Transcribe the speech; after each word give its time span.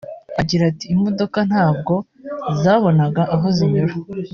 Agira 0.41 0.63
ati 0.71 0.85
“Imodoka 0.95 1.39
ntabwo 1.49 1.93
zabonaga 2.61 3.21
aho 3.33 3.45
zinyura 3.57 3.93